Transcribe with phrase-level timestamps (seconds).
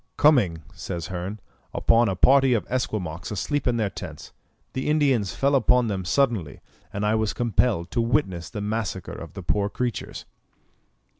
[0.17, 1.39] "Coming," says Hearn,
[1.75, 4.31] "upon a party of Esquimaux asleep in their tents,
[4.73, 6.59] the Indians fell upon them suddenly,
[6.91, 10.25] and I was compelled to witness the massacre of the poor creatures."